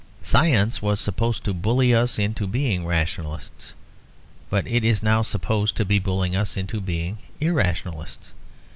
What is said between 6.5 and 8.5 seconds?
into being irrationalists.